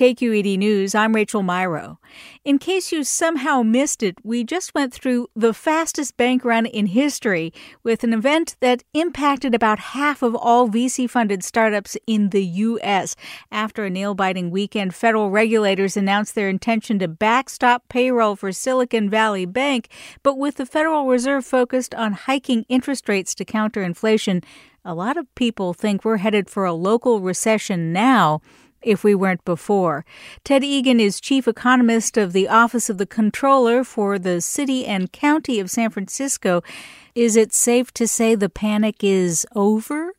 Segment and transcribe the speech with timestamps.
[0.00, 1.98] KQED News, I'm Rachel Myrow.
[2.42, 6.86] In case you somehow missed it, we just went through the fastest bank run in
[6.86, 12.42] history with an event that impacted about half of all VC funded startups in the
[12.42, 13.14] U.S.
[13.52, 19.10] After a nail biting weekend, federal regulators announced their intention to backstop payroll for Silicon
[19.10, 19.90] Valley Bank.
[20.22, 24.40] But with the Federal Reserve focused on hiking interest rates to counter inflation,
[24.82, 28.40] a lot of people think we're headed for a local recession now
[28.82, 30.04] if we weren't before.
[30.44, 35.12] Ted Egan is chief economist of the Office of the Controller for the City and
[35.12, 36.62] County of San Francisco.
[37.14, 40.14] Is it safe to say the panic is over?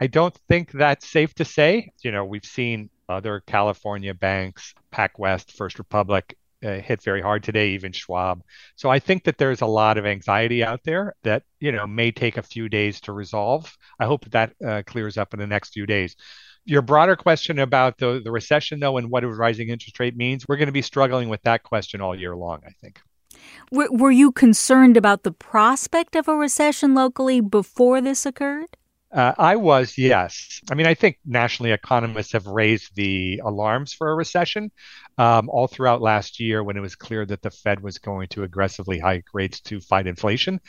[0.00, 1.92] I don't think that's safe to say.
[2.02, 7.70] You know, we've seen other California banks, PacWest, First Republic, uh, hit very hard today,
[7.70, 8.42] even Schwab.
[8.76, 12.10] So I think that there's a lot of anxiety out there that you know may
[12.10, 13.76] take a few days to resolve.
[13.98, 16.16] I hope that uh, clears up in the next few days
[16.64, 20.46] your broader question about the, the recession, though, and what a rising interest rate means,
[20.48, 23.00] we're going to be struggling with that question all year long, I think.
[23.70, 28.76] Were, were you concerned about the prospect of a recession locally before this occurred?
[29.12, 30.60] Uh, I was, yes.
[30.70, 34.72] I mean, I think nationally economists have raised the alarms for a recession
[35.18, 38.42] um, all throughout last year when it was clear that the Fed was going to
[38.42, 40.60] aggressively hike rates to fight inflation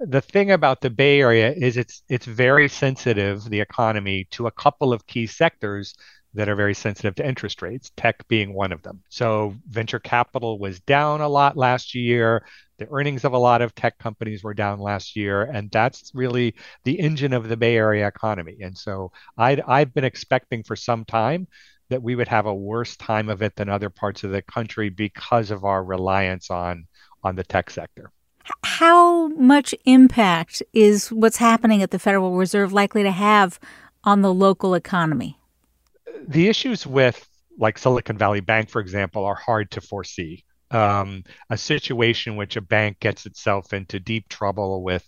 [0.00, 4.50] the thing about the Bay Area is it's it's very sensitive, the economy, to a
[4.50, 5.94] couple of key sectors
[6.34, 9.02] that are very sensitive to interest rates, tech being one of them.
[9.08, 12.44] So venture capital was down a lot last year.
[12.78, 16.54] The earnings of a lot of tech companies were down last year, and that's really
[16.84, 18.58] the engine of the Bay Area economy.
[18.62, 21.46] And so i I've been expecting for some time
[21.90, 24.88] that we would have a worse time of it than other parts of the country
[24.88, 26.86] because of our reliance on
[27.22, 28.12] on the tech sector.
[28.62, 33.58] How much impact is what's happening at the Federal Reserve likely to have
[34.04, 35.38] on the local economy?
[36.26, 40.44] The issues with like Silicon Valley Bank, for example, are hard to foresee.
[40.70, 45.04] Um, a situation in which a bank gets itself into deep trouble with,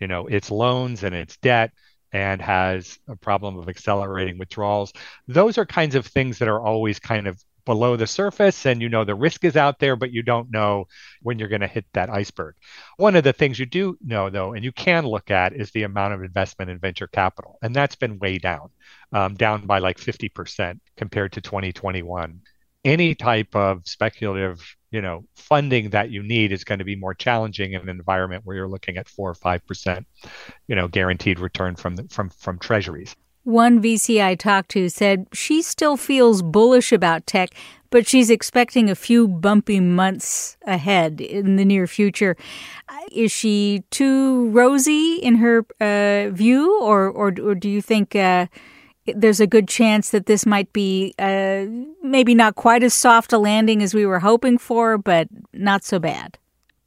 [0.00, 1.72] you know, its loans and its debt
[2.12, 4.92] and has a problem of accelerating withdrawals.
[5.28, 8.88] Those are kinds of things that are always kind of below the surface and you
[8.88, 10.86] know the risk is out there, but you don't know
[11.22, 12.54] when you're going to hit that iceberg.
[12.96, 15.84] One of the things you do know, though, and you can look at is the
[15.84, 17.58] amount of investment in venture capital.
[17.62, 18.70] And that's been way down,
[19.12, 22.40] um, down by like 50% compared to 2021.
[22.84, 27.14] Any type of speculative you know funding that you need is going to be more
[27.14, 30.06] challenging in an environment where you're looking at four or five percent
[30.68, 35.26] you know guaranteed return from the, from from treasuries one VC I talked to said
[35.32, 37.50] she still feels bullish about tech,
[37.90, 42.36] but she's expecting a few bumpy months ahead in the near future.
[43.12, 48.46] Is she too rosy in her uh, view, or, or, or do you think uh,
[49.06, 51.66] there's a good chance that this might be uh,
[52.02, 55.98] maybe not quite as soft a landing as we were hoping for, but not so
[55.98, 56.38] bad?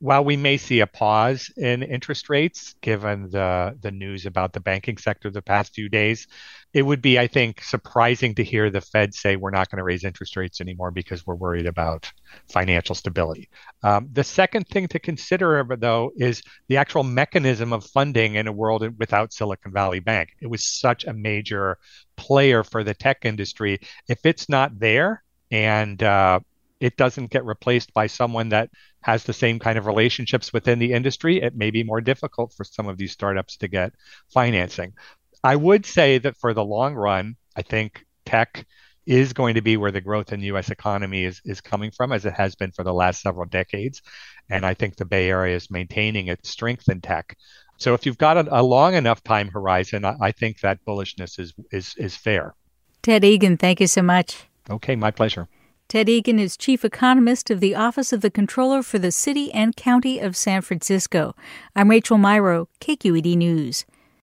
[0.00, 4.60] While we may see a pause in interest rates given the the news about the
[4.60, 6.26] banking sector the past few days,
[6.72, 9.84] it would be, I think, surprising to hear the Fed say we're not going to
[9.84, 12.10] raise interest rates anymore because we're worried about
[12.48, 13.50] financial stability.
[13.82, 18.52] Um, the second thing to consider, though, is the actual mechanism of funding in a
[18.52, 20.30] world without Silicon Valley Bank.
[20.40, 21.76] It was such a major
[22.16, 23.80] player for the tech industry.
[24.08, 26.40] If it's not there and uh,
[26.80, 28.70] it doesn't get replaced by someone that
[29.02, 32.64] has the same kind of relationships within the industry, it may be more difficult for
[32.64, 33.92] some of these startups to get
[34.28, 34.94] financing.
[35.44, 38.66] I would say that for the long run, I think tech
[39.06, 42.12] is going to be where the growth in the US economy is, is coming from,
[42.12, 44.02] as it has been for the last several decades.
[44.48, 47.36] And I think the Bay Area is maintaining its strength in tech.
[47.78, 51.38] So if you've got a, a long enough time horizon, I, I think that bullishness
[51.38, 52.54] is, is, is fair.
[53.02, 54.44] Ted Egan, thank you so much.
[54.68, 55.48] Okay, my pleasure.
[55.90, 59.74] Ted Egan is Chief Economist of the Office of the Controller for the City and
[59.74, 61.34] County of San Francisco.
[61.74, 63.84] I'm Rachel Myrow, KQED News.